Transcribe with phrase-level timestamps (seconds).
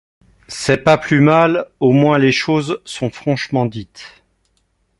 [0.47, 4.23] C’est pas plus mal: au moins les choses sont franchement dites.